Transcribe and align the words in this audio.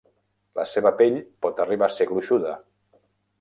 La 0.59 0.63
seva 0.71 0.91
pell 1.01 1.19
pot 1.47 1.61
arribar 1.67 1.91
a 1.93 1.95
ser 1.99 2.09
gruixuda. 2.13 2.57